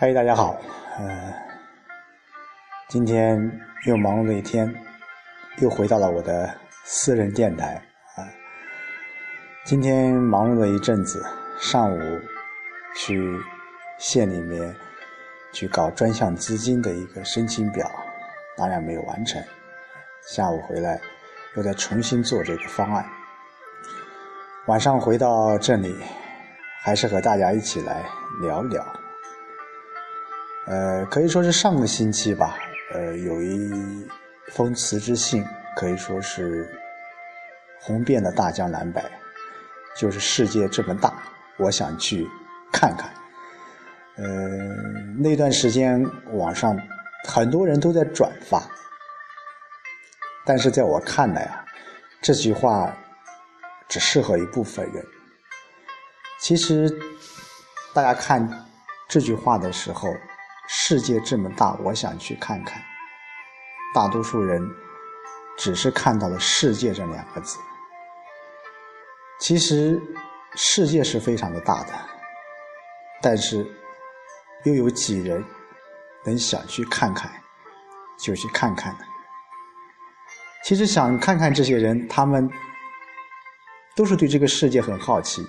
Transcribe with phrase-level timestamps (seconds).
[0.00, 0.58] 嗨，大家好，
[0.96, 1.34] 呃，
[2.88, 4.74] 今天又忙碌了一天，
[5.58, 6.50] 又回到了我的
[6.84, 7.74] 私人电台
[8.16, 8.24] 啊。
[9.66, 11.22] 今天忙碌了一阵子，
[11.60, 12.00] 上午
[12.96, 13.38] 去
[13.98, 14.74] 县里面
[15.52, 17.86] 去搞专项资金的一个申请表，
[18.56, 19.44] 当然没有完成。
[20.26, 20.98] 下午回来
[21.56, 23.04] 又再重新做这个方案。
[24.64, 25.94] 晚上回到这里，
[26.80, 28.02] 还是和大家一起来
[28.40, 28.82] 聊聊。
[30.66, 32.56] 呃，可以说是上个星期吧，
[32.92, 34.06] 呃，有一
[34.52, 35.44] 封辞职信，
[35.76, 36.68] 可以说是
[37.80, 39.02] 红遍了大江南北。
[39.96, 41.12] 就是世界这么大，
[41.58, 42.26] 我想去
[42.72, 43.10] 看看。
[44.16, 44.24] 呃，
[45.18, 46.00] 那段时间
[46.32, 46.78] 网上
[47.26, 48.62] 很多人都在转发，
[50.46, 51.64] 但是在我看来啊，
[52.22, 52.96] 这句话
[53.88, 55.04] 只适合一部分人。
[56.38, 56.88] 其实，
[57.92, 58.48] 大家看
[59.08, 60.08] 这句话的时候。
[60.90, 62.82] 世界这么大，我想去看看。
[63.94, 64.60] 大多数人
[65.56, 67.60] 只是看到了“世界”这两个字。
[69.38, 70.02] 其实，
[70.56, 71.92] 世界是非常的大的，
[73.22, 73.64] 但是
[74.64, 75.44] 又有几人
[76.26, 77.30] 能想去看看，
[78.18, 79.04] 就去看看呢？
[80.64, 82.50] 其实想看看这些人，他们
[83.94, 85.46] 都是对这个世界很好奇，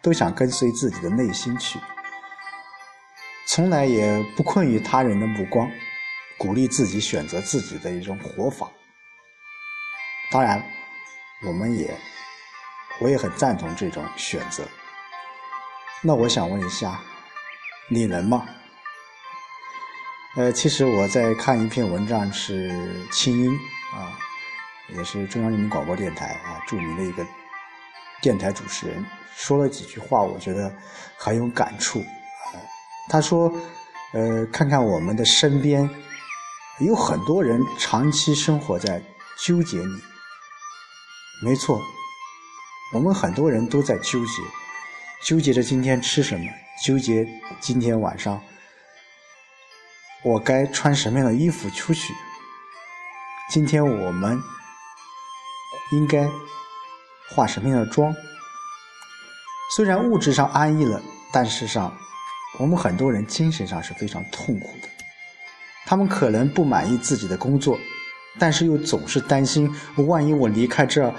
[0.00, 1.80] 都想跟随自己的内心去。
[3.48, 5.70] 从来也不困于他人的目光，
[6.36, 8.70] 鼓励自己选择自己的一种活法。
[10.30, 10.62] 当然，
[11.46, 11.98] 我们也，
[13.00, 14.62] 我也很赞同这种选择。
[16.02, 17.00] 那我想问一下，
[17.88, 18.46] 你能吗？
[20.36, 22.70] 呃，其实我在看一篇文章，是
[23.10, 23.50] 清音
[23.94, 24.12] 啊，
[24.88, 27.26] 也是中央人民广播电台啊著名的一个
[28.20, 29.02] 电台主持人，
[29.34, 30.70] 说了几句话，我觉得
[31.16, 32.04] 很有感触。
[33.08, 33.50] 他说
[34.12, 35.88] ：“呃，看看我们的身边，
[36.80, 39.02] 有很多人长期生活在
[39.38, 40.02] 纠结里。
[41.42, 41.80] 没错，
[42.92, 44.42] 我们很多人都在纠结，
[45.24, 46.46] 纠结着今天吃什么，
[46.84, 47.26] 纠结
[47.60, 48.40] 今天晚上
[50.24, 52.12] 我该穿什么样的衣服出去。
[53.50, 54.38] 今天我们
[55.92, 56.28] 应该
[57.30, 58.14] 化什么样的妆？
[59.76, 61.00] 虽然物质上安逸了，
[61.32, 61.96] 但是上……”
[62.58, 64.88] 我们很多人精神上是非常痛苦的，
[65.86, 67.78] 他们可能不满意自己的工作，
[68.38, 71.14] 但是又总是担心，万一我离开这，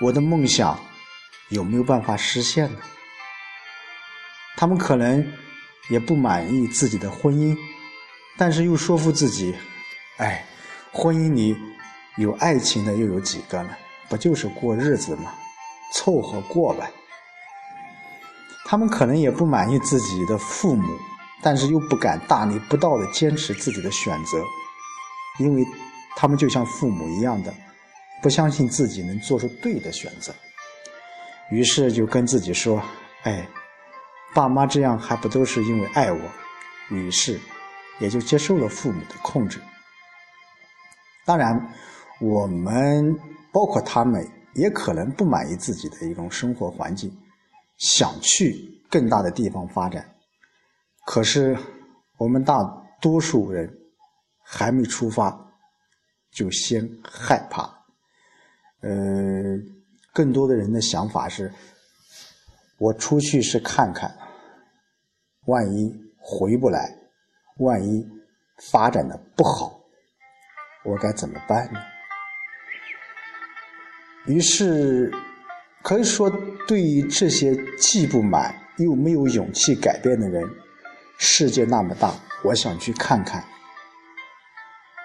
[0.00, 0.78] 我的梦想
[1.48, 2.78] 有没有办法实现呢？
[4.56, 5.26] 他们可能
[5.88, 7.56] 也不满意自己的婚姻，
[8.36, 9.54] 但是又说服自己，
[10.18, 10.44] 哎，
[10.92, 11.56] 婚姻里
[12.16, 13.70] 有爱情的又有几个呢？
[14.10, 15.32] 不就是过日子吗？
[15.94, 16.90] 凑合过呗。
[18.72, 20.98] 他们可能也不满意自己的父母，
[21.42, 24.42] 但是又不敢大逆不道的坚持自己的选择，
[25.38, 25.62] 因为
[26.16, 27.52] 他们就像父母一样的，
[28.22, 30.34] 不相信自己能做出对的选择，
[31.50, 32.82] 于是就跟自己说
[33.24, 33.46] ：“哎，
[34.32, 36.20] 爸妈这样还不都是因为爱我？”
[36.88, 37.38] 于是
[37.98, 39.60] 也就接受了父母的控制。
[41.26, 41.54] 当然，
[42.20, 43.14] 我们
[43.52, 47.14] 包括他们也可能不满意自己的一种生活环境。
[47.82, 50.08] 想去更大的地方发展，
[51.04, 51.58] 可是
[52.16, 52.62] 我们大
[53.00, 53.68] 多数人
[54.40, 55.36] 还没出发，
[56.30, 57.62] 就先害怕。
[58.82, 58.88] 呃，
[60.12, 61.52] 更多的人的想法是：
[62.78, 64.16] 我出去是看看，
[65.46, 66.96] 万一回不来，
[67.56, 68.08] 万一
[68.70, 69.80] 发展的不好，
[70.84, 71.80] 我该怎么办呢？
[74.26, 75.12] 于是。
[75.82, 76.30] 可以说，
[76.66, 80.48] 对于这些既不满又没有勇气改变的人，
[81.18, 83.44] 世界那么大，我想去看看。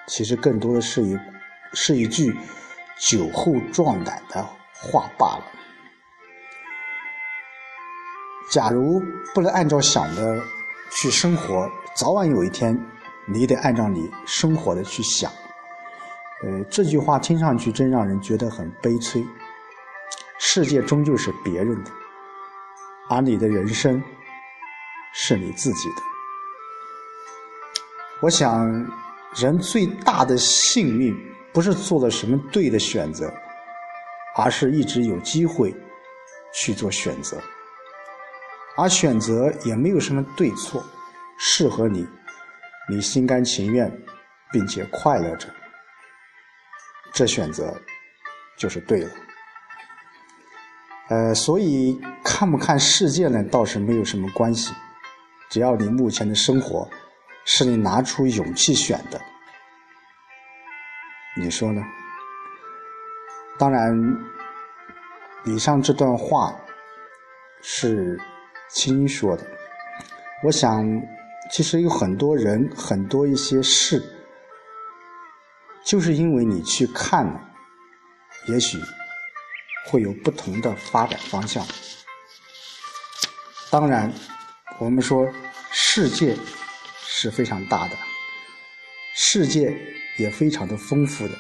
[0.08, 1.18] 其实更多的是一
[1.74, 2.34] 是一句
[2.98, 4.42] 酒后壮胆的
[4.74, 5.44] 话罢了。
[8.52, 9.02] 假如
[9.34, 10.40] 不能按照想的
[10.91, 12.80] 去生活，早晚有一天，
[13.28, 15.30] 你得按照你生活的去想。
[16.44, 19.26] 呃，这句话听上去真让人觉得很悲催。
[20.49, 21.91] 世界终究是别人的，
[23.09, 24.02] 而你的人生
[25.14, 25.96] 是你自己的。
[28.22, 28.66] 我想，
[29.35, 31.14] 人最大的幸运
[31.53, 33.29] 不是做了什么对的选择，
[34.38, 35.76] 而是一直有机会
[36.53, 37.38] 去做选择。
[38.78, 40.82] 而选择也没有什么对错，
[41.38, 42.08] 适合你，
[42.90, 43.91] 你心甘情愿
[44.49, 45.49] 并且快乐着，
[47.11, 47.78] 这选择
[48.58, 49.11] 就是对了。
[51.09, 54.74] 呃，所以看不看世界呢，倒是没有什么关系。
[55.50, 56.90] 只要你目前的生活
[57.46, 59.20] 是你拿出勇气选的，
[61.38, 61.82] 你说呢？
[63.58, 63.96] 当然，
[65.46, 66.54] 以上这段话
[67.62, 68.20] 是
[68.70, 69.48] 青音说的。
[70.44, 70.86] 我想，
[71.50, 74.04] 其实有很多人，很多一些事，
[75.86, 77.42] 就是因为你去看了，
[78.48, 78.78] 也许
[79.87, 81.66] 会有不同的发展方向。
[83.69, 84.13] 当然，
[84.79, 85.28] 我们说
[85.72, 86.37] 世界
[87.01, 87.97] 是非常大的，
[89.16, 89.75] 世界
[90.17, 91.34] 也非常的丰富的。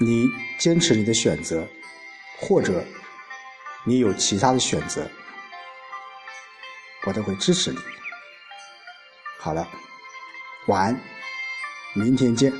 [0.00, 0.26] 你
[0.58, 1.66] 坚持你的选择，
[2.38, 2.84] 或者
[3.84, 5.08] 你有其他的选择。
[7.04, 7.78] 我都会支持你。
[9.38, 9.68] 好了，
[10.68, 11.00] 晚安，
[11.94, 12.52] 明天见。